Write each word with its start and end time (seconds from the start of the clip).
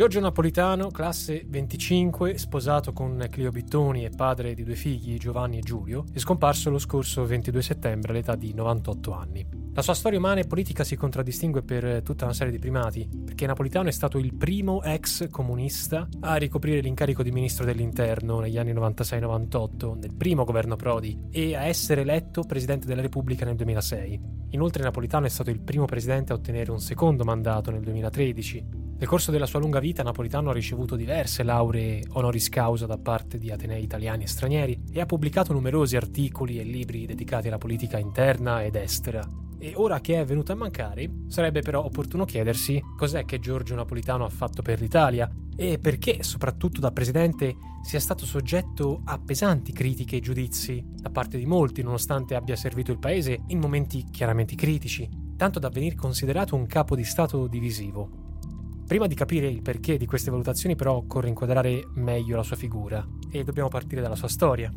Giorgio 0.00 0.20
Napolitano, 0.20 0.90
classe 0.90 1.44
25, 1.46 2.38
sposato 2.38 2.94
con 2.94 3.22
Clio 3.28 3.50
Bittoni 3.50 4.06
e 4.06 4.08
padre 4.08 4.54
di 4.54 4.64
due 4.64 4.74
figli, 4.74 5.18
Giovanni 5.18 5.58
e 5.58 5.60
Giulio, 5.60 6.06
è 6.10 6.18
scomparso 6.18 6.70
lo 6.70 6.78
scorso 6.78 7.26
22 7.26 7.60
settembre 7.60 8.12
all'età 8.12 8.34
di 8.34 8.54
98 8.54 9.12
anni. 9.12 9.46
La 9.74 9.82
sua 9.82 9.92
storia 9.92 10.18
umana 10.18 10.40
e 10.40 10.46
politica 10.46 10.84
si 10.84 10.96
contraddistingue 10.96 11.62
per 11.62 12.00
tutta 12.02 12.24
una 12.24 12.32
serie 12.32 12.50
di 12.50 12.58
primati, 12.58 13.06
perché 13.26 13.44
Napolitano 13.44 13.90
è 13.90 13.92
stato 13.92 14.16
il 14.16 14.34
primo 14.34 14.82
ex 14.82 15.28
comunista 15.28 16.08
a 16.20 16.36
ricoprire 16.36 16.80
l'incarico 16.80 17.22
di 17.22 17.30
ministro 17.30 17.66
dell'interno 17.66 18.40
negli 18.40 18.56
anni 18.56 18.72
96-98, 18.72 19.98
nel 19.98 20.14
primo 20.14 20.44
governo 20.44 20.76
Prodi, 20.76 21.26
e 21.30 21.54
a 21.54 21.66
essere 21.66 22.00
eletto 22.00 22.44
presidente 22.44 22.86
della 22.86 23.02
Repubblica 23.02 23.44
nel 23.44 23.56
2006. 23.56 24.20
Inoltre 24.52 24.82
Napolitano 24.82 25.26
è 25.26 25.28
stato 25.28 25.50
il 25.50 25.60
primo 25.60 25.84
presidente 25.84 26.32
a 26.32 26.36
ottenere 26.36 26.70
un 26.70 26.80
secondo 26.80 27.22
mandato 27.22 27.70
nel 27.70 27.82
2013 27.82 28.88
nel 29.00 29.08
corso 29.08 29.30
della 29.30 29.46
sua 29.46 29.60
lunga 29.60 29.80
vita 29.80 30.02
Napolitano 30.02 30.50
ha 30.50 30.52
ricevuto 30.52 30.94
diverse 30.94 31.42
lauree 31.42 32.04
honoris 32.10 32.50
causa 32.50 32.84
da 32.84 32.98
parte 32.98 33.38
di 33.38 33.50
atenei 33.50 33.82
italiani 33.82 34.24
e 34.24 34.26
stranieri 34.26 34.78
e 34.92 35.00
ha 35.00 35.06
pubblicato 35.06 35.54
numerosi 35.54 35.96
articoli 35.96 36.60
e 36.60 36.64
libri 36.64 37.06
dedicati 37.06 37.48
alla 37.48 37.56
politica 37.56 37.96
interna 37.96 38.62
ed 38.62 38.74
estera. 38.74 39.26
E 39.58 39.72
ora 39.76 40.00
che 40.00 40.20
è 40.20 40.24
venuto 40.26 40.52
a 40.52 40.54
mancare, 40.54 41.10
sarebbe 41.28 41.62
però 41.62 41.82
opportuno 41.82 42.26
chiedersi 42.26 42.78
cos'è 42.94 43.24
che 43.24 43.38
Giorgio 43.38 43.74
Napolitano 43.74 44.26
ha 44.26 44.28
fatto 44.28 44.60
per 44.60 44.82
l'Italia 44.82 45.30
e 45.56 45.78
perché, 45.78 46.22
soprattutto 46.22 46.78
da 46.78 46.92
presidente, 46.92 47.56
sia 47.82 48.00
stato 48.00 48.26
soggetto 48.26 49.00
a 49.04 49.18
pesanti 49.18 49.72
critiche 49.72 50.16
e 50.16 50.20
giudizi 50.20 50.84
da 50.86 51.08
parte 51.08 51.38
di 51.38 51.46
molti, 51.46 51.82
nonostante 51.82 52.34
abbia 52.34 52.54
servito 52.54 52.92
il 52.92 52.98
paese 52.98 53.44
in 53.46 53.60
momenti 53.60 54.04
chiaramente 54.10 54.54
critici, 54.56 55.08
tanto 55.38 55.58
da 55.58 55.70
venir 55.70 55.94
considerato 55.94 56.54
un 56.54 56.66
capo 56.66 56.94
di 56.94 57.04
Stato 57.04 57.46
divisivo. 57.46 58.19
Prima 58.90 59.06
di 59.06 59.14
capire 59.14 59.46
il 59.46 59.62
perché 59.62 59.96
di 59.96 60.04
queste 60.04 60.32
valutazioni 60.32 60.74
però 60.74 60.94
occorre 60.94 61.28
inquadrare 61.28 61.90
meglio 61.94 62.34
la 62.34 62.42
sua 62.42 62.56
figura 62.56 63.06
e 63.30 63.44
dobbiamo 63.44 63.68
partire 63.68 64.02
dalla 64.02 64.16
sua 64.16 64.26
storia. 64.26 64.68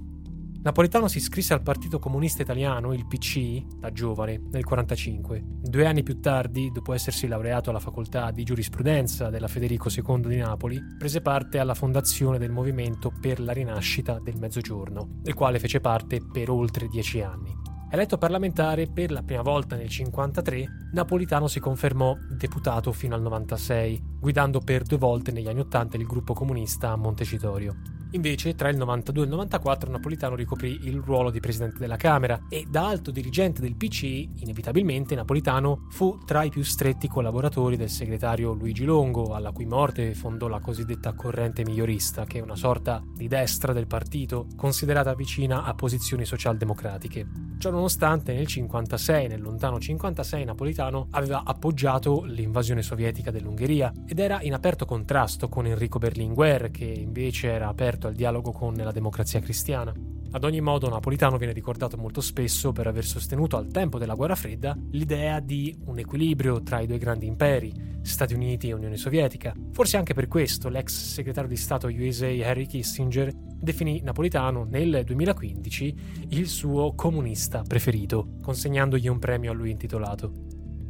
Napolitano 0.61 1.07
si 1.07 1.17
iscrisse 1.17 1.55
al 1.55 1.63
Partito 1.63 1.97
Comunista 1.97 2.43
Italiano, 2.43 2.93
il 2.93 3.07
PC, 3.07 3.63
da 3.79 3.91
giovane, 3.91 4.33
nel 4.33 4.61
1945. 4.65 5.41
Due 5.63 5.85
anni 5.87 6.03
più 6.03 6.19
tardi, 6.19 6.69
dopo 6.71 6.93
essersi 6.93 7.25
laureato 7.25 7.71
alla 7.71 7.79
facoltà 7.79 8.29
di 8.29 8.43
giurisprudenza 8.43 9.31
della 9.31 9.47
Federico 9.47 9.89
II 9.89 10.27
di 10.27 10.37
Napoli, 10.37 10.79
prese 10.95 11.21
parte 11.21 11.57
alla 11.57 11.73
fondazione 11.73 12.37
del 12.37 12.51
Movimento 12.51 13.11
per 13.19 13.39
la 13.39 13.51
Rinascita 13.51 14.19
del 14.19 14.37
Mezzogiorno, 14.37 15.07
del 15.23 15.33
quale 15.33 15.57
fece 15.57 15.79
parte 15.79 16.21
per 16.31 16.51
oltre 16.51 16.87
dieci 16.87 17.19
anni. 17.19 17.62
Eletto 17.93 18.17
parlamentare 18.17 18.87
per 18.87 19.11
la 19.11 19.21
prima 19.21 19.43
volta 19.43 19.75
nel 19.75 19.85
1953, 19.87 20.89
Napolitano 20.93 21.45
si 21.47 21.59
confermò 21.59 22.17
deputato 22.27 22.91
fino 22.91 23.13
al 23.13 23.21
96, 23.21 24.01
guidando 24.19 24.61
per 24.61 24.81
due 24.81 24.97
volte 24.97 25.31
negli 25.31 25.47
anni 25.47 25.59
80 25.59 25.97
il 25.97 26.07
gruppo 26.07 26.33
comunista 26.33 26.89
a 26.89 26.95
Montecitorio. 26.95 27.75
Invece, 28.13 28.55
tra 28.55 28.69
il 28.69 28.77
92 28.77 29.21
e 29.21 29.25
il 29.25 29.31
94 29.31 29.91
Napolitano 29.91 30.35
ricoprì 30.35 30.85
il 30.85 31.01
ruolo 31.01 31.29
di 31.29 31.39
presidente 31.39 31.77
della 31.77 31.95
Camera 31.95 32.45
e 32.49 32.65
da 32.67 32.87
alto 32.87 33.11
dirigente 33.11 33.61
del 33.61 33.75
PC, 33.75 34.03
inevitabilmente 34.41 35.13
Napolitano 35.13 35.85
fu 35.89 36.17
tra 36.25 36.41
i 36.41 36.49
più 36.49 36.63
stretti 36.63 37.07
collaboratori 37.07 37.77
del 37.77 37.89
segretario 37.89 38.53
Luigi 38.53 38.85
Longo, 38.85 39.35
alla 39.35 39.51
cui 39.51 39.65
morte 39.65 40.15
fondò 40.15 40.47
la 40.47 40.59
cosiddetta 40.59 41.13
corrente 41.13 41.63
migliorista, 41.63 42.25
che 42.25 42.39
è 42.39 42.41
una 42.41 42.55
sorta 42.55 43.03
di 43.05 43.27
destra 43.27 43.71
del 43.71 43.85
partito, 43.85 44.47
considerata 44.55 45.13
vicina 45.13 45.63
a 45.63 45.75
posizioni 45.75 46.25
socialdemocratiche. 46.25 47.52
Ciò 47.57 47.71
nonostante, 47.71 48.33
nel 48.33 48.47
56, 48.47 49.27
nel 49.27 49.41
lontano 49.41 49.79
56, 49.79 50.43
Napolitano 50.43 51.07
aveva 51.11 51.43
appoggiato 51.45 52.23
l'invasione 52.23 52.81
sovietica 52.81 53.31
dell'Ungheria 53.31 53.91
ed 54.05 54.19
era 54.19 54.41
in 54.41 54.53
aperto 54.53 54.85
contrasto 54.85 55.47
con 55.47 55.65
Enrico 55.65 55.97
Berlinguer, 55.97 56.71
che 56.71 56.85
invece 56.85 57.49
era 57.51 57.69
aperto 57.69 58.07
al 58.07 58.15
dialogo 58.15 58.51
con 58.51 58.75
la 58.75 58.91
democrazia 58.91 59.39
cristiana. 59.39 60.12
Ad 60.35 60.43
ogni 60.45 60.61
modo, 60.61 60.89
Napolitano 60.89 61.37
viene 61.37 61.53
ricordato 61.53 61.95
molto 61.95 62.19
spesso 62.19 62.71
per 62.71 62.87
aver 62.87 63.05
sostenuto 63.05 63.55
al 63.55 63.67
tempo 63.67 63.99
della 63.99 64.15
guerra 64.15 64.33
fredda 64.33 64.75
l'idea 64.89 65.39
di 65.39 65.77
un 65.85 65.99
equilibrio 65.99 66.63
tra 66.63 66.79
i 66.79 66.87
due 66.87 66.97
grandi 66.97 67.27
imperi, 67.27 67.71
Stati 68.01 68.33
Uniti 68.33 68.69
e 68.69 68.73
Unione 68.73 68.97
Sovietica. 68.97 69.53
Forse 69.71 69.97
anche 69.97 70.15
per 70.15 70.27
questo 70.27 70.69
l'ex 70.69 70.91
segretario 70.91 71.49
di 71.49 71.55
Stato 71.55 71.85
USA 71.85 72.25
Harry 72.25 72.65
Kissinger 72.65 73.31
definì 73.31 74.01
Napolitano 74.01 74.63
nel 74.63 75.03
2015 75.05 75.95
il 76.29 76.47
suo 76.47 76.95
comunista 76.95 77.61
preferito, 77.61 78.37
consegnandogli 78.41 79.07
un 79.07 79.19
premio 79.19 79.51
a 79.51 79.53
lui 79.53 79.69
intitolato. 79.69 80.31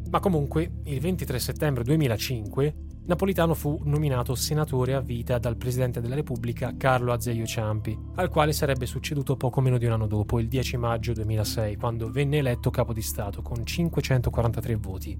Ma 0.10 0.22
comunque, 0.22 0.72
il 0.86 1.02
23 1.02 1.40
settembre 1.40 1.84
2005, 1.84 2.76
Napolitano 3.06 3.54
fu 3.54 3.82
nominato 3.84 4.34
senatore 4.34 4.94
a 4.94 5.02
vita 5.02 5.38
dal 5.38 5.58
Presidente 5.58 6.00
della 6.00 6.16
Repubblica 6.16 6.74
Carlo 6.78 7.12
Azeglio 7.12 7.46
Ciampi, 7.46 7.98
al 8.16 8.30
quale 8.30 8.54
sarebbe 8.54 8.86
succeduto 8.86 9.36
poco 9.36 9.60
meno 9.60 9.78
di 9.78 9.86
un 9.86 9.92
anno 9.92 10.08
dopo, 10.08 10.40
il 10.40 10.48
10 10.48 10.78
maggio 10.78 11.12
2006, 11.12 11.76
quando 11.76 12.10
venne 12.10 12.38
eletto 12.38 12.70
capo 12.70 12.94
di 12.94 13.02
Stato 13.02 13.42
con 13.42 13.66
543 13.66 14.76
voti. 14.78 15.20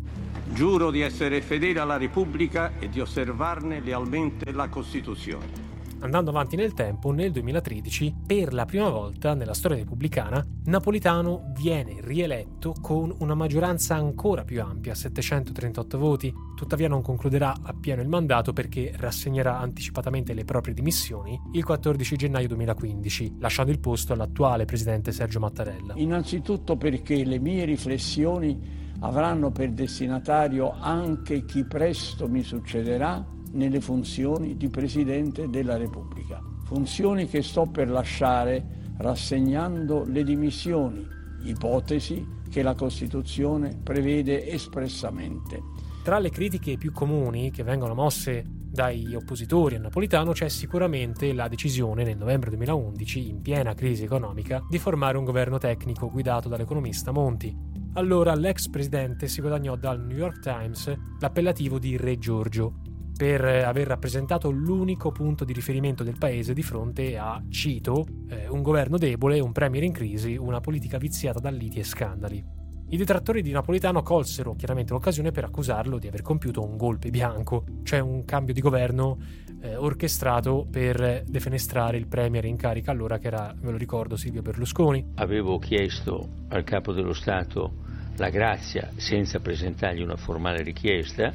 Giuro 0.54 0.92
di 0.92 1.02
essere 1.02 1.42
fedele 1.42 1.82
alla 1.82 1.98
Repubblica 1.98 2.72
e 2.80 2.88
di 2.88 3.02
osservarne 3.02 3.82
lealmente 3.82 4.54
la 4.54 4.70
Costituzione. 4.70 5.73
Andando 6.04 6.32
avanti 6.32 6.58
nel 6.58 6.74
tempo, 6.74 7.12
nel 7.12 7.32
2013, 7.32 8.14
per 8.28 8.54
la 8.54 8.66
prima 8.66 8.90
volta 8.90 9.34
nella 9.34 9.54
storia 9.54 9.78
repubblicana, 9.78 10.46
Napolitano 10.66 11.54
viene 11.58 11.96
rieletto 12.02 12.76
con 12.82 13.16
una 13.20 13.36
maggioranza 13.36 13.96
ancora 13.96 14.44
più 14.44 14.62
ampia, 14.62 14.96
738 14.96 15.98
voti. 15.98 16.34
Tuttavia 16.58 16.90
non 16.90 17.02
concluderà 17.02 17.56
appieno 17.64 18.02
il 18.02 18.10
mandato 18.10 18.52
perché 18.52 18.92
rassegnerà 18.98 19.58
anticipatamente 19.58 20.34
le 20.34 20.44
proprie 20.44 20.74
dimissioni 20.74 21.40
il 21.54 21.64
14 21.64 22.18
gennaio 22.18 22.50
2015, 22.50 23.36
lasciando 23.40 23.72
il 23.72 23.80
posto 23.80 24.12
all'attuale 24.12 24.66
presidente 24.66 25.14
Sergio 25.14 25.40
Mattarella. 25.40 25.94
Innanzitutto 25.96 26.76
perché 26.76 27.24
le 27.24 27.40
mie 27.40 27.64
riflessioni 27.64 28.60
avranno 29.00 29.52
per 29.52 29.72
destinatario 29.72 30.74
anche 30.78 31.46
chi 31.46 31.64
presto 31.64 32.28
mi 32.28 32.44
succederà 32.44 33.26
nelle 33.54 33.82
funzioni 33.82 34.56
di 34.56 34.70
Presidente 34.70 35.50
della 35.50 35.78
Repubblica, 35.78 36.42
funzioni 36.66 37.28
che 37.28 37.42
sto 37.42 37.66
per 37.66 37.90
lasciare 37.90 38.82
rassegnando 38.98 40.04
le 40.06 40.24
dimissioni, 40.24 41.06
ipotesi 41.44 42.42
che 42.50 42.62
la 42.62 42.76
Costituzione 42.76 43.78
prevede 43.82 44.48
espressamente. 44.48 45.62
Tra 46.04 46.20
le 46.20 46.30
critiche 46.30 46.78
più 46.78 46.92
comuni 46.92 47.50
che 47.50 47.64
vengono 47.64 47.94
mosse 47.94 48.44
dai 48.46 49.14
oppositori 49.16 49.76
a 49.76 49.80
Napolitano 49.80 50.32
c'è 50.32 50.50
sicuramente 50.50 51.32
la 51.32 51.48
decisione 51.48 52.04
nel 52.04 52.18
novembre 52.18 52.50
2011, 52.50 53.30
in 53.30 53.42
piena 53.42 53.74
crisi 53.74 54.04
economica, 54.04 54.64
di 54.68 54.80
formare 54.80 55.18
un 55.18 55.26
governo 55.26 55.60
tecnico 55.60 56.10
guidato 56.10 56.50
dall'economista 56.50 57.12
Monti. 57.12 57.56
Allora 57.94 58.34
l'ex 58.34 58.70
presidente 58.70 59.28
si 59.28 59.42
guadagnò 59.42 59.76
dal 59.76 60.04
New 60.04 60.18
York 60.18 60.40
Times 60.40 60.92
l'appellativo 61.20 61.78
di 61.78 61.96
Re 61.98 62.18
Giorgio, 62.18 62.80
per 63.16 63.44
aver 63.44 63.88
rappresentato 63.88 64.50
l'unico 64.50 65.12
punto 65.12 65.46
di 65.46 65.54
riferimento 65.54 66.04
del 66.04 66.18
paese 66.18 66.54
di 66.54 66.64
fronte 66.64 67.18
a, 67.18 67.42
cito, 67.50 68.06
eh, 68.30 68.48
un 68.48 68.62
governo 68.62 68.98
debole, 68.98 69.40
un 69.40 69.52
premier 69.52 69.84
in 69.84 69.92
crisi, 69.92 70.36
una 70.36 70.60
politica 70.60 70.98
viziata 70.98 71.40
da 71.40 71.50
liti 71.50 71.80
e 71.80 71.84
scandali. 71.84 72.62
I 72.90 72.98
detrattori 72.98 73.42
di 73.42 73.52
Napolitano 73.52 74.04
colsero 74.04 74.54
chiaramente 74.56 74.94
l'occasione 74.94 75.32
per 75.32 75.46
accusarlo 75.46 75.98
di 75.98 76.08
aver 76.08 76.22
compiuto 76.22 76.64
un 76.64 76.78
golpe 76.78 77.10
bianco, 77.10 77.64
cioè 77.84 78.00
un 78.00 78.24
cambio 78.24 78.54
di 78.54 78.62
governo 78.62 79.18
eh, 79.62 79.76
orchestrato 79.76 80.68
per 80.70 81.24
defenestrare 81.26 81.98
il 81.98 82.08
premier 82.08 82.46
in 82.46 82.56
carica 82.56 82.92
allora 82.92 83.18
che 83.18 83.28
era, 83.28 83.52
ve 83.60 83.72
lo 83.72 83.78
ricordo, 83.78 84.16
Silvio 84.16 84.44
Berlusconi. 84.44 85.14
Avevo 85.16 85.58
chiesto 85.58 86.28
al 86.50 86.64
capo 86.64 86.94
dello 86.94 87.14
Stato 87.14 87.82
la 88.18 88.30
grazia 88.30 88.92
senza 88.98 89.40
presentargli 89.40 90.04
una 90.04 90.18
formale 90.18 90.62
richiesta, 90.62 91.34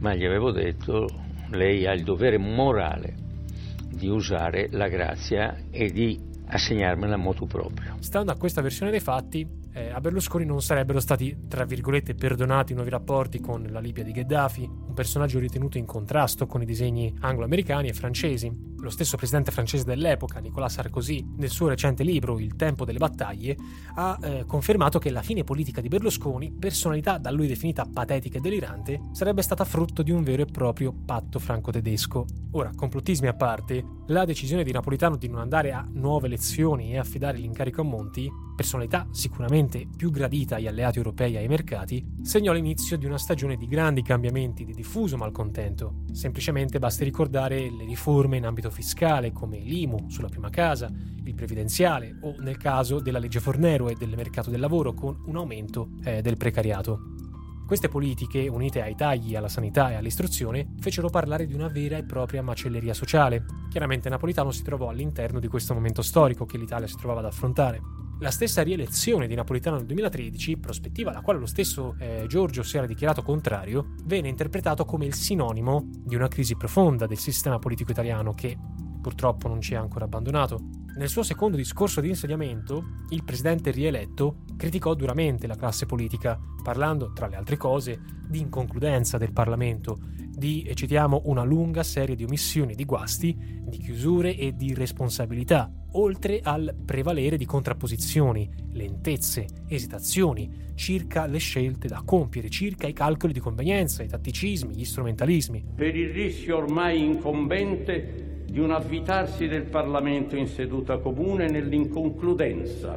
ma 0.00 0.14
gli 0.14 0.24
avevo 0.24 0.50
detto 0.50 1.08
lei 1.50 1.86
ha 1.86 1.92
il 1.92 2.02
dovere 2.04 2.38
morale 2.38 3.14
di 3.88 4.08
usare 4.08 4.68
la 4.70 4.88
grazia 4.88 5.56
e 5.70 5.90
di 5.90 6.32
assegnarmela 6.46 7.14
a 7.14 7.18
motu 7.18 7.46
proprio. 7.46 7.96
Stando 8.00 8.32
a 8.32 8.36
questa 8.36 8.60
versione 8.60 8.90
dei 8.90 9.00
fatti, 9.00 9.46
eh, 9.72 9.90
a 9.90 10.00
Berlusconi 10.00 10.44
non 10.44 10.62
sarebbero 10.62 11.00
stati, 11.00 11.46
tra 11.48 11.64
virgolette, 11.64 12.14
perdonati 12.14 12.72
i 12.72 12.74
nuovi 12.74 12.90
rapporti 12.90 13.40
con 13.40 13.66
la 13.70 13.80
Libia 13.80 14.04
di 14.04 14.12
Gheddafi, 14.12 14.62
un 14.62 14.94
personaggio 14.94 15.38
ritenuto 15.38 15.78
in 15.78 15.86
contrasto 15.86 16.46
con 16.46 16.62
i 16.62 16.66
disegni 16.66 17.12
anglo-americani 17.20 17.88
e 17.88 17.92
francesi. 17.92 18.73
Lo 18.84 18.90
stesso 18.90 19.16
presidente 19.16 19.50
francese 19.50 19.82
dell'epoca, 19.84 20.40
Nicolas 20.40 20.74
Sarkozy, 20.74 21.26
nel 21.38 21.48
suo 21.48 21.68
recente 21.68 22.02
libro 22.02 22.38
Il 22.38 22.54
tempo 22.54 22.84
delle 22.84 22.98
battaglie, 22.98 23.56
ha 23.94 24.18
eh, 24.20 24.44
confermato 24.46 24.98
che 24.98 25.08
la 25.08 25.22
fine 25.22 25.42
politica 25.42 25.80
di 25.80 25.88
Berlusconi, 25.88 26.52
personalità 26.52 27.16
da 27.16 27.30
lui 27.30 27.46
definita 27.46 27.88
patetica 27.90 28.36
e 28.36 28.40
delirante, 28.42 29.00
sarebbe 29.12 29.40
stata 29.40 29.64
frutto 29.64 30.02
di 30.02 30.10
un 30.10 30.22
vero 30.22 30.42
e 30.42 30.44
proprio 30.44 30.92
patto 30.92 31.38
franco-tedesco. 31.38 32.26
Ora, 32.50 32.72
complottismi 32.76 33.26
a 33.26 33.32
parte, 33.32 33.82
la 34.08 34.26
decisione 34.26 34.62
di 34.62 34.72
Napolitano 34.72 35.16
di 35.16 35.28
non 35.28 35.40
andare 35.40 35.72
a 35.72 35.88
nuove 35.90 36.26
elezioni 36.26 36.92
e 36.92 36.98
affidare 36.98 37.38
l'incarico 37.38 37.80
a 37.80 37.84
Monti, 37.84 38.30
personalità 38.54 39.06
sicuramente 39.10 39.86
più 39.96 40.10
gradita 40.10 40.56
agli 40.56 40.66
alleati 40.66 40.98
europei 40.98 41.34
e 41.34 41.38
ai 41.38 41.48
mercati, 41.48 42.04
segnò 42.22 42.52
l'inizio 42.52 42.96
di 42.96 43.06
una 43.06 43.18
stagione 43.18 43.56
di 43.56 43.66
grandi 43.66 44.02
cambiamenti 44.02 44.64
di 44.64 44.74
diffuso 44.74 45.16
malcontento. 45.16 46.02
Semplicemente 46.12 46.78
basti 46.78 47.04
ricordare 47.04 47.70
le 47.70 47.84
riforme 47.84 48.36
in 48.36 48.46
ambito 48.46 48.70
fiscale 48.70 49.32
come 49.32 49.58
l'IMU 49.58 50.08
sulla 50.08 50.28
prima 50.28 50.50
casa, 50.50 50.90
il 51.24 51.34
previdenziale 51.34 52.16
o 52.22 52.34
nel 52.38 52.56
caso 52.56 53.00
della 53.00 53.18
legge 53.18 53.40
Fornero 53.40 53.88
e 53.88 53.94
del 53.94 54.14
mercato 54.14 54.50
del 54.50 54.60
lavoro 54.60 54.94
con 54.94 55.22
un 55.26 55.36
aumento 55.36 55.90
eh, 56.04 56.22
del 56.22 56.36
precariato. 56.36 57.12
Queste 57.66 57.88
politiche, 57.88 58.46
unite 58.46 58.82
ai 58.82 58.94
tagli 58.94 59.34
alla 59.34 59.48
sanità 59.48 59.90
e 59.90 59.94
all'istruzione, 59.94 60.74
fecero 60.80 61.08
parlare 61.08 61.46
di 61.46 61.54
una 61.54 61.68
vera 61.68 61.96
e 61.96 62.04
propria 62.04 62.42
macelleria 62.42 62.92
sociale. 62.92 63.46
Chiaramente 63.70 64.10
Napolitano 64.10 64.50
si 64.50 64.62
trovò 64.62 64.90
all'interno 64.90 65.40
di 65.40 65.48
questo 65.48 65.72
momento 65.72 66.02
storico 66.02 66.44
che 66.44 66.58
l'Italia 66.58 66.86
si 66.86 66.96
trovava 66.96 67.20
ad 67.20 67.26
affrontare. 67.26 68.03
La 68.20 68.30
stessa 68.30 68.62
rielezione 68.62 69.26
di 69.26 69.34
Napolitano 69.34 69.76
nel 69.76 69.86
2013, 69.86 70.56
prospettiva 70.58 71.10
alla 71.10 71.20
quale 71.20 71.40
lo 71.40 71.46
stesso 71.46 71.96
eh, 71.98 72.24
Giorgio 72.28 72.62
si 72.62 72.76
era 72.76 72.86
dichiarato 72.86 73.22
contrario, 73.22 73.94
venne 74.04 74.28
interpretato 74.28 74.84
come 74.84 75.04
il 75.04 75.14
sinonimo 75.14 75.88
di 76.04 76.14
una 76.14 76.28
crisi 76.28 76.56
profonda 76.56 77.06
del 77.06 77.18
sistema 77.18 77.58
politico 77.58 77.90
italiano 77.90 78.32
che 78.32 78.56
purtroppo 79.02 79.48
non 79.48 79.60
ci 79.60 79.74
ha 79.74 79.80
ancora 79.80 80.04
abbandonato. 80.04 80.83
Nel 80.96 81.08
suo 81.08 81.24
secondo 81.24 81.56
discorso 81.56 82.00
di 82.00 82.08
insediamento, 82.08 82.84
il 83.08 83.24
presidente 83.24 83.72
rieletto 83.72 84.44
criticò 84.56 84.94
duramente 84.94 85.48
la 85.48 85.56
classe 85.56 85.86
politica, 85.86 86.38
parlando, 86.62 87.12
tra 87.12 87.26
le 87.26 87.34
altre 87.34 87.56
cose, 87.56 88.00
di 88.28 88.38
inconcludenza 88.38 89.18
del 89.18 89.32
Parlamento, 89.32 89.98
di, 90.30 90.62
e 90.62 90.74
citiamo, 90.74 91.22
una 91.24 91.42
lunga 91.42 91.82
serie 91.82 92.14
di 92.14 92.22
omissioni 92.22 92.76
di 92.76 92.84
guasti, 92.84 93.36
di 93.36 93.78
chiusure 93.78 94.36
e 94.36 94.54
di 94.54 94.72
responsabilità, 94.72 95.68
oltre 95.92 96.38
al 96.40 96.72
prevalere 96.84 97.36
di 97.36 97.44
contrapposizioni, 97.44 98.48
lentezze, 98.70 99.46
esitazioni 99.66 100.72
circa 100.76 101.26
le 101.26 101.38
scelte 101.38 101.88
da 101.88 102.02
compiere, 102.04 102.48
circa 102.50 102.86
i 102.86 102.92
calcoli 102.92 103.32
di 103.32 103.40
convenienza, 103.40 104.04
i 104.04 104.08
tatticismi, 104.08 104.76
gli 104.76 104.84
strumentalismi. 104.84 105.64
Per 105.74 105.96
il 105.96 106.10
rischio 106.10 106.56
ormai 106.56 107.04
incombente 107.04 108.33
di 108.54 108.60
un 108.60 108.70
avvitarsi 108.70 109.48
del 109.48 109.64
Parlamento 109.64 110.36
in 110.36 110.46
seduta 110.46 110.98
comune 110.98 111.48
nell'inconcludenza, 111.48 112.96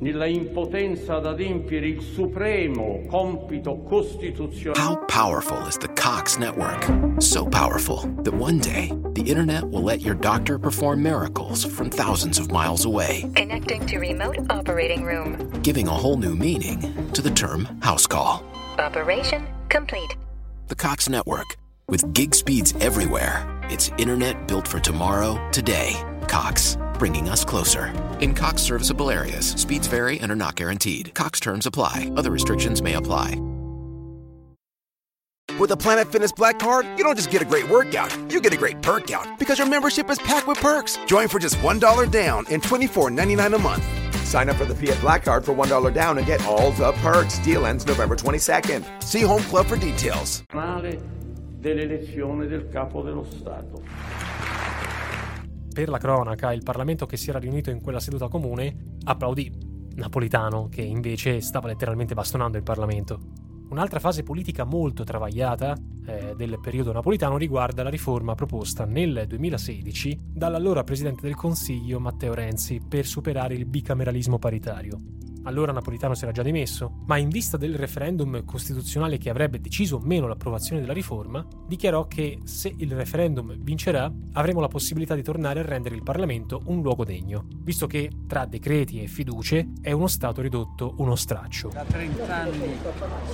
nella 0.00 0.26
impotenza 0.26 1.14
ad 1.16 1.24
adempiere 1.24 1.86
il 1.88 2.02
supremo 2.02 3.06
compito 3.08 3.78
costituzionale. 3.78 4.78
How 4.78 5.02
powerful 5.06 5.66
is 5.66 5.78
the 5.78 5.88
Cox 5.94 6.36
network? 6.36 6.86
So 7.18 7.46
powerful 7.46 8.02
that 8.24 8.34
one 8.34 8.58
day 8.58 8.92
the 9.14 9.22
internet 9.22 9.64
will 9.64 9.82
let 9.82 10.02
your 10.02 10.14
doctor 10.14 10.58
perform 10.58 11.02
miracles 11.02 11.64
from 11.64 11.88
thousands 11.88 12.38
of 12.38 12.50
miles 12.50 12.84
away, 12.84 13.24
Connecting 13.34 13.86
to 13.86 13.98
remote 13.98 14.36
operating 14.50 15.02
room. 15.02 15.38
giving 15.62 15.88
a 15.88 15.94
whole 15.94 16.18
new 16.18 16.36
meaning 16.36 16.78
to 17.14 17.22
the 17.22 17.30
term 17.30 17.66
house 17.80 18.06
call. 18.06 18.42
Operation 18.78 19.46
complete. 19.70 20.14
The 20.68 20.76
Cox 20.76 21.08
network, 21.08 21.56
with 21.88 22.04
gig 22.12 22.34
speeds 22.34 22.74
everywhere, 22.80 23.46
it's 23.70 23.90
internet 23.98 24.48
built 24.48 24.66
for 24.66 24.80
tomorrow, 24.80 25.38
today. 25.52 26.00
Cox, 26.28 26.76
bringing 26.98 27.28
us 27.28 27.44
closer. 27.44 27.92
In 28.20 28.34
Cox 28.34 28.62
serviceable 28.62 29.10
areas, 29.10 29.46
speeds 29.52 29.86
vary 29.86 30.18
and 30.20 30.30
are 30.32 30.36
not 30.36 30.56
guaranteed. 30.56 31.14
Cox 31.14 31.40
terms 31.40 31.66
apply, 31.66 32.10
other 32.16 32.30
restrictions 32.30 32.82
may 32.82 32.94
apply. 32.94 33.40
With 35.58 35.72
a 35.72 35.76
Planet 35.76 36.10
Fitness 36.10 36.32
Black 36.32 36.58
Card, 36.58 36.86
you 36.96 37.04
don't 37.04 37.16
just 37.16 37.30
get 37.30 37.42
a 37.42 37.44
great 37.44 37.68
workout, 37.68 38.16
you 38.32 38.40
get 38.40 38.54
a 38.54 38.56
great 38.56 38.80
perk 38.80 39.10
out 39.10 39.38
because 39.38 39.58
your 39.58 39.68
membership 39.68 40.08
is 40.08 40.18
packed 40.18 40.46
with 40.46 40.58
perks. 40.58 40.98
Join 41.06 41.28
for 41.28 41.38
just 41.38 41.56
$1 41.56 42.10
down 42.10 42.46
and 42.50 42.62
$24.99 42.62 43.54
a 43.54 43.58
month. 43.58 43.84
Sign 44.24 44.48
up 44.48 44.56
for 44.56 44.64
the 44.64 44.74
Fiat 44.74 45.00
Black 45.00 45.24
Card 45.24 45.44
for 45.44 45.54
$1 45.54 45.92
down 45.92 46.18
and 46.18 46.26
get 46.26 46.44
all 46.46 46.70
the 46.72 46.92
perks. 46.92 47.38
Deal 47.40 47.66
ends 47.66 47.86
November 47.86 48.16
22nd. 48.16 49.02
See 49.02 49.20
Home 49.22 49.42
Club 49.42 49.66
for 49.66 49.76
details. 49.76 50.42
Dell'elezione 51.60 52.46
del 52.46 52.68
capo 52.68 53.02
dello 53.02 53.22
Stato. 53.22 53.82
Per 55.72 55.88
la 55.88 55.98
cronaca, 55.98 56.52
il 56.52 56.62
Parlamento 56.62 57.06
che 57.06 57.16
si 57.16 57.30
era 57.30 57.38
riunito 57.38 57.70
in 57.70 57.80
quella 57.80 58.00
seduta 58.00 58.28
comune 58.28 58.96
applaudì 59.04 59.68
Napolitano, 59.94 60.68
che 60.68 60.82
invece 60.82 61.40
stava 61.40 61.68
letteralmente 61.68 62.14
bastonando 62.14 62.56
il 62.56 62.62
Parlamento. 62.62 63.20
Un'altra 63.68 64.00
fase 64.00 64.22
politica 64.22 64.64
molto 64.64 65.04
travagliata 65.04 65.76
eh, 66.04 66.34
del 66.34 66.58
periodo 66.60 66.92
napolitano 66.92 67.36
riguarda 67.36 67.84
la 67.84 67.90
riforma 67.90 68.34
proposta 68.34 68.84
nel 68.84 69.26
2016 69.28 70.18
dall'allora 70.32 70.82
Presidente 70.82 71.22
del 71.22 71.36
Consiglio 71.36 72.00
Matteo 72.00 72.34
Renzi 72.34 72.80
per 72.86 73.06
superare 73.06 73.54
il 73.54 73.66
bicameralismo 73.66 74.38
paritario. 74.38 74.98
Allora 75.44 75.72
Napolitano 75.72 76.14
si 76.14 76.24
era 76.24 76.32
già 76.32 76.42
dimesso, 76.42 77.00
ma 77.06 77.16
in 77.16 77.30
vista 77.30 77.56
del 77.56 77.74
referendum 77.74 78.44
costituzionale 78.44 79.16
che 79.16 79.30
avrebbe 79.30 79.60
deciso 79.60 79.96
o 79.96 80.00
meno 80.00 80.28
l'approvazione 80.28 80.80
della 80.80 80.92
riforma, 80.92 81.46
dichiarò 81.66 82.06
che 82.06 82.40
se 82.44 82.74
il 82.76 82.92
referendum 82.92 83.56
vincerà 83.58 84.12
avremo 84.32 84.60
la 84.60 84.68
possibilità 84.68 85.14
di 85.14 85.22
tornare 85.22 85.60
a 85.60 85.64
rendere 85.64 85.94
il 85.94 86.02
Parlamento 86.02 86.60
un 86.66 86.82
luogo 86.82 87.04
degno, 87.04 87.46
visto 87.62 87.86
che 87.86 88.10
tra 88.26 88.44
decreti 88.44 89.02
e 89.02 89.06
fiducie 89.06 89.72
è 89.80 89.92
uno 89.92 90.08
Stato 90.08 90.42
ridotto 90.42 90.94
uno 90.98 91.14
straccio. 91.14 91.68
Da 91.68 91.84
30 91.84 92.36
anni 92.36 92.76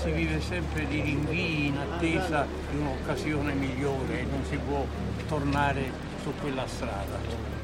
si 0.01 0.11
vive 0.13 0.41
sempre 0.41 0.87
di 0.87 1.01
rinvii 1.01 1.67
in 1.67 1.77
attesa 1.77 2.47
di 2.71 2.77
un'occasione 2.79 3.53
migliore 3.55 4.21
e 4.21 4.25
non 4.25 4.45
si 4.45 4.57
può 4.59 4.85
tornare 5.27 5.91
su 6.23 6.31
quella 6.41 6.67
strada. 6.67 7.19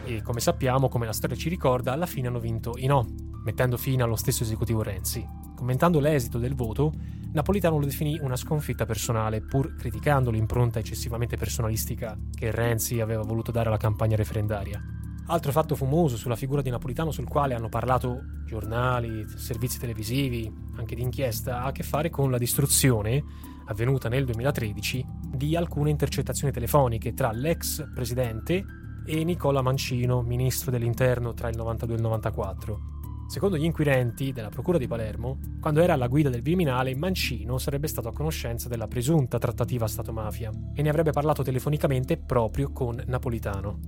E 0.05 0.23
come 0.23 0.41
sappiamo, 0.41 0.89
come 0.89 1.07
la 1.07 1.13
storia 1.13 1.37
ci 1.37 1.49
ricorda, 1.49 1.93
alla 1.93 2.07
fine 2.07 2.27
hanno 2.27 2.41
vinto 2.41 2.75
i 2.77 2.87
no, 2.87 3.07
mettendo 3.45 3.77
fine 3.77 4.03
allo 4.03 4.17
stesso 4.17 4.43
esecutivo 4.43 4.83
Renzi. 4.83 5.27
Commentando 5.55 6.01
l'esito 6.01 6.39
del 6.39 6.55
voto, 6.55 6.93
Napolitano 7.33 7.79
lo 7.79 7.87
definì 7.87 8.19
una 8.21 8.37
sconfitta 8.37 8.85
personale, 8.85 9.41
pur 9.41 9.75
criticando 9.75 10.31
l'impronta 10.31 10.79
eccessivamente 10.79 11.37
personalistica 11.37 12.19
che 12.35 12.51
Renzi 12.51 13.01
aveva 13.01 13.23
voluto 13.23 13.51
dare 13.51 13.69
alla 13.69 13.79
campagna 13.79 14.17
referendaria. 14.17 14.83
Altro 15.27 15.53
fatto 15.53 15.77
fumoso 15.77 16.17
sulla 16.17 16.37
figura 16.37 16.63
di 16.63 16.71
Napolitano 16.71 17.11
sul 17.11 17.29
quale 17.29 17.55
hanno 17.55 17.69
parlato 17.69 18.23
giornali, 18.45 19.25
servizi 19.37 19.79
televisivi, 19.79 20.53
anche 20.77 20.95
di 20.95 21.01
inchiesta, 21.01 21.63
ha 21.63 21.67
a 21.67 21.73
che 21.73 21.85
fare 21.85 22.11
con 22.11 22.31
la 22.31 22.39
distruzione, 22.39 23.25
avvenuta 23.67 24.09
nel 24.09 24.27
2013, 24.27 25.07
di 25.31 25.57
alcune 25.57 25.91
intercettazioni 25.91 26.53
telefoniche 26.53 27.15
tra 27.15 27.31
l'ex 27.31 27.83
presidente 27.95 28.65
e 29.07 29.25
Nicola 29.25 29.63
Mancino, 29.63 30.23
ministro 30.23 30.71
dell'interno 30.71 31.33
tra 31.33 31.49
il 31.49 31.57
92 31.57 31.95
e 31.95 31.99
il 31.99 32.03
94. 32.05 32.92
Secondo 33.33 33.57
gli 33.57 33.65
inquirenti 33.65 34.31
della 34.31 34.51
Procura 34.51 34.77
di 34.77 34.87
Palermo, 34.87 35.39
quando 35.59 35.81
era 35.81 35.95
alla 35.95 36.07
guida 36.07 36.29
del 36.29 36.43
Viminale, 36.43 36.95
Mancino 36.95 37.57
sarebbe 37.57 37.89
stato 37.89 38.09
a 38.09 38.13
conoscenza 38.13 38.69
della 38.69 38.87
presunta 38.87 39.39
trattativa 39.39 39.89
Stato-mafia 39.89 40.51
e 40.75 40.83
ne 40.83 40.91
avrebbe 40.91 41.13
parlato 41.13 41.43
telefonicamente 41.43 42.19
proprio 42.19 42.73
con 42.73 43.03
Napolitano. 43.07 43.81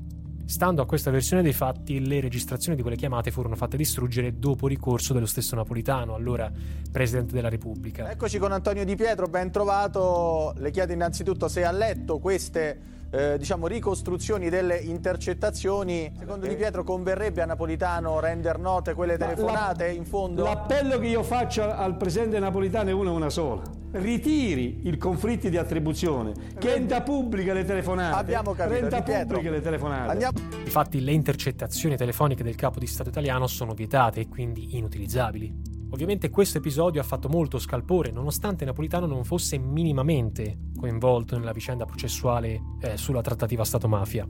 Stando 0.46 0.80
a 0.80 0.86
questa 0.86 1.10
versione 1.10 1.42
dei 1.42 1.52
fatti, 1.52 2.06
le 2.06 2.22
registrazioni 2.22 2.74
di 2.74 2.80
quelle 2.80 2.96
chiamate 2.96 3.30
furono 3.30 3.54
fatte 3.54 3.76
distruggere 3.76 4.38
dopo 4.38 4.66
ricorso 4.66 5.12
dello 5.12 5.26
stesso 5.26 5.54
Napolitano, 5.56 6.14
allora 6.14 6.50
Presidente 6.90 7.34
della 7.34 7.50
Repubblica. 7.50 8.10
Eccoci 8.10 8.38
con 8.38 8.50
Antonio 8.50 8.86
Di 8.86 8.96
Pietro, 8.96 9.26
ben 9.26 9.50
trovato. 9.50 10.54
Le 10.56 10.70
chiedo 10.70 10.94
innanzitutto 10.94 11.48
se 11.48 11.64
ha 11.64 11.70
letto 11.70 12.18
queste 12.18 12.92
eh, 13.14 13.38
diciamo, 13.38 13.68
ricostruzioni 13.68 14.49
delle 14.49 14.76
intercettazioni. 14.76 16.12
Secondo 16.18 16.47
Di 16.47 16.56
Pietro 16.56 16.83
converrebbe 16.83 17.42
a 17.42 17.47
Napolitano 17.47 18.18
rendere 18.18 18.59
note 18.59 18.94
quelle 18.94 19.16
telefonate 19.16 19.88
in 19.88 20.04
fondo? 20.04 20.42
L'appello 20.42 20.99
che 20.99 21.06
io 21.06 21.23
faccio 21.23 21.62
al 21.71 21.97
presidente 21.97 22.40
Napolitano 22.40 22.90
è 22.90 22.92
una 22.92 23.11
e 23.11 23.12
una 23.12 23.30
sola. 23.30 23.62
Ritiri 23.92 24.88
i 24.88 24.97
conflitti 24.97 25.49
di 25.49 25.56
attribuzione, 25.56 26.33
che 26.59 26.75
renda 26.75 27.02
pubbliche 27.02 27.52
le 27.52 27.64
telefonate. 27.64 28.16
Abbiamo 28.16 28.52
capito, 28.52 28.80
renda 28.80 28.97
Di 28.97 29.02
Pietro. 29.04 29.26
pubbliche 29.26 29.50
le 29.50 29.61
telefonate. 29.61 30.11
Andiamo... 30.11 30.38
Infatti 30.64 31.00
le 31.00 31.12
intercettazioni 31.12 31.97
telefoniche 31.97 32.42
del 32.42 32.56
capo 32.56 32.80
di 32.80 32.87
Stato 32.88 33.11
italiano 33.11 33.47
sono 33.47 33.75
vietate 33.75 34.21
e 34.21 34.28
quindi 34.28 34.76
inutilizzabili. 34.76 35.73
Ovviamente 35.90 36.28
questo 36.30 36.59
episodio 36.59 37.00
ha 37.00 37.04
fatto 37.04 37.28
molto 37.28 37.61
scalpore, 37.61 38.11
nonostante 38.11 38.64
Napolitano 38.64 39.06
non 39.06 39.23
fosse 39.23 39.59
minimamente 39.59 40.63
coinvolto 40.84 41.38
nella 41.38 41.52
vicenda 41.52 41.86
processuale 41.86 42.60
eh, 42.80 42.96
sulla 42.98 43.22
trattativa 43.22 43.64
Stato-mafia. 43.64 44.28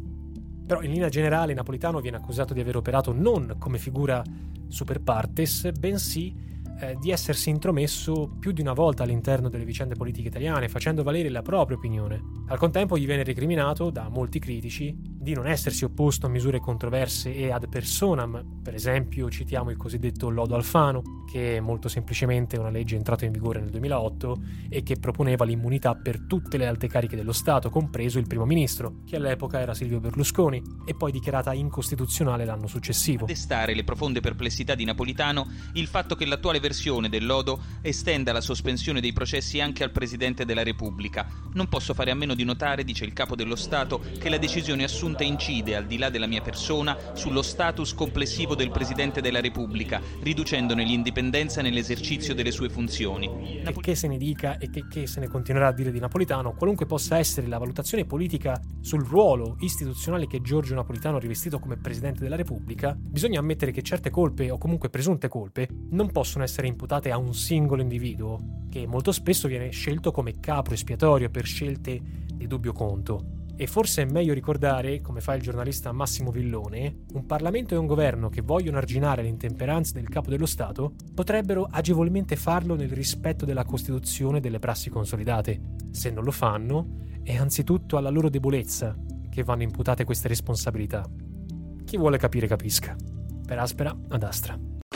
Però 0.67 0.83
in 0.83 0.93
linea 0.93 1.09
generale 1.09 1.53
Napolitano 1.53 2.01
viene 2.01 2.17
accusato 2.17 2.55
di 2.55 2.61
aver 2.61 2.77
operato 2.77 3.13
non 3.13 3.57
come 3.59 3.79
figura 3.79 4.23
super 4.69 5.01
partes, 5.01 5.73
bensì 5.73 6.33
eh, 6.79 6.97
di 7.01 7.11
essersi 7.11 7.51
intromesso 7.51 8.37
più 8.39 8.53
di 8.53 8.61
una 8.61 8.73
volta 8.73 9.03
all'interno 9.03 9.49
delle 9.49 9.65
vicende 9.65 9.97
politiche 9.97 10.29
italiane, 10.29 10.69
facendo 10.69 11.03
valere 11.03 11.29
la 11.29 11.43
propria 11.43 11.77
opinione. 11.77 12.23
Al 12.47 12.59
contempo 12.59 12.97
gli 12.97 13.07
viene 13.07 13.25
recriminato 13.25 13.91
da 13.91 14.09
molti 14.09 14.39
critici 14.39 14.97
di 14.97 15.35
non 15.35 15.49
essersi 15.49 15.85
opposto 15.85 16.27
a 16.27 16.29
misure 16.29 16.61
controverse 16.61 17.35
e 17.35 17.51
ad 17.51 17.69
personam, 17.69 18.54
per 18.65 18.75
esempio 18.75 19.29
citiamo 19.29 19.69
il 19.69 19.77
cosiddetto 19.77 20.31
Lodo 20.31 20.55
Alfano, 20.55 21.25
che 21.31 21.59
è 21.59 21.61
molto 21.61 21.89
semplicemente 21.89 22.57
una 22.57 22.71
legge 22.71 22.97
entrata 22.97 23.27
in 23.27 23.31
vigore 23.31 23.61
nel 23.61 23.69
2008 23.69 24.41
e 24.71 24.83
che 24.83 24.97
proponeva 24.97 25.45
l'immunità 25.45 25.95
per 25.95 26.21
tutte 26.27 26.57
le 26.57 26.67
alte 26.67 26.89
cariche 26.89 27.15
dello 27.15 27.33
Stato, 27.33 27.69
compreso 27.69 28.19
il 28.19 28.27
primo 28.27 28.47
ministro, 28.47 29.03
che 29.05 29.17
all'epoca 29.17 29.61
era 29.61 29.75
Silvio 29.75 30.01
Berlusconi, 30.01 30.63
e 30.87 30.95
poi 30.95 31.13
dichiarata 31.13 31.53
incostituzionale 31.53 32.47
l'anno 32.47 32.67
successivo. 32.67 33.27
Destare 33.27 33.75
le 33.75 33.85
profonde 33.85 34.21
perplessità 34.21 34.75
di 34.75 34.85
Napolitano 34.85 35.47
il 35.75 35.87
fatto 35.87 36.15
che 36.15 36.25
l'attuale 36.25 36.59
versione 36.59 37.11
del 37.11 37.27
lodo 37.27 37.61
estenda 37.83 38.33
la 38.33 38.41
sospensione 38.41 39.03
dei 39.03 39.13
processi 39.13 39.61
anche 39.61 39.85
al 39.85 39.91
Presidente 39.91 40.47
della 40.47 40.63
Repubblica. 40.63 41.27
Non 41.53 41.69
posso 41.69 41.93
fare 41.93 42.11
a 42.11 42.15
meno 42.15 42.35
di 42.35 42.45
notare, 42.45 42.83
dice 42.83 43.05
il 43.05 43.13
Capo 43.13 43.37
dello 43.37 43.57
Stato, 43.57 44.01
che 44.19 44.31
la 44.31 44.39
decisione 44.39 44.85
assunta 44.85 45.23
incide, 45.23 45.77
al 45.77 45.85
di 45.85 45.99
là 45.99 46.09
della 46.09 46.27
mia 46.27 46.41
persona, 46.41 46.97
sullo 47.13 47.43
status 47.43 47.93
complessivo 47.93 48.53
del 48.55 48.71
Presidente 48.71 49.21
della 49.21 49.41
Repubblica, 49.41 50.01
riducendone 50.23 50.85
l'indipendenza 50.85 51.63
nell'esercizio 51.63 52.35
delle 52.35 52.51
sue 52.51 52.69
funzioni. 52.69 53.63
E 53.63 53.73
che 53.81 53.95
se 53.95 54.09
ne 54.09 54.17
dica 54.17 54.59
e 54.59 54.71
che, 54.71 54.87
che 54.89 55.07
se 55.07 55.21
ne 55.21 55.29
continuerà 55.29 55.69
a 55.69 55.73
dire 55.73 55.91
di 55.91 56.01
Napolitano, 56.01 56.55
qualunque 56.55 56.87
possa 56.87 57.19
essere 57.19 57.47
la 57.47 57.59
valutazione 57.59 58.05
politica 58.05 58.61
sul 58.81 59.05
ruolo 59.05 59.57
istituzionale 59.61 60.27
che 60.27 60.41
Giorgio 60.41 60.75
Napolitano 60.75 61.17
ha 61.17 61.21
rivestito 61.21 61.59
come 61.59 61.77
Presidente 61.77 62.23
della 62.23 62.37
Repubblica, 62.37 62.97
bisogna 62.99 63.41
ammettere 63.41 63.73
che 63.73 63.83
certe 63.83 64.11
colpe, 64.11 64.51
o 64.51 64.59
comunque 64.59 64.91
presunte 64.91 65.29
colpe, 65.29 65.69
non 65.91 66.11
possono 66.11 66.45
essere 66.45 66.67
imputate 66.67 67.11
a 67.11 67.19
un 67.19 67.35
singolo 67.35 67.83
individuo, 67.83 68.67
che 68.71 68.87
molto 68.87 69.13
spesso 69.13 69.49
viene 69.49 69.71
scelto 69.71 70.11
come 70.11 70.41
capro 70.41 70.75
espiatorio 70.75 71.31
per 71.31 71.45
scelte 71.45 72.01
di 72.35 72.47
dubbio 72.47 72.73
conto. 72.73 73.44
E 73.57 73.67
forse 73.69 74.03
è 74.03 74.05
meglio 74.05 74.35
ricordare, 74.35 75.01
come 75.01 75.21
fa 75.21 75.35
il 75.35 75.43
giornalista 75.43 75.93
Massimo 75.93 76.33
Villone, 76.33 77.03
un 77.13 77.25
Parlamento 77.25 77.75
e 77.75 77.79
un 77.79 77.87
governo 77.87 78.29
che 78.29 78.41
vogliono 78.41 78.79
arginare 78.79 79.23
le 79.23 79.29
intemperanze 79.29 79.95
del 79.95 80.09
capo 80.09 80.29
dello 80.29 80.47
Stato 80.47 80.95
potrebbero 81.15 81.69
agevolmente 81.71 82.35
farlo 82.35 82.75
nel 82.75 82.91
rispetto 82.91 83.45
della 83.45 83.65
Costituzione 83.65 84.39
e 84.39 84.41
delle 84.41 84.59
prassi 84.59 84.91
consolidate. 84.91 85.61
Se 85.93 86.11
non 86.11 86.25
lo 86.25 86.33
fanno, 86.33 87.03
è 87.23 87.37
anzitutto 87.37 87.97
alla 87.97 88.11
loro 88.11 88.29
debolezza 88.29 88.97
che 89.31 89.45
vanno 89.45 89.63
imputate 89.63 90.05
queste 90.05 90.27
responsabilità. 90.27 91.09
Chi 91.85 91.97
vuole 91.97 92.19
capire 92.19 92.49
capisca. 92.49 92.97
Per 93.47 93.59
Aspera 93.59 93.97
ad 94.09 94.23
Astra. 94.23 94.74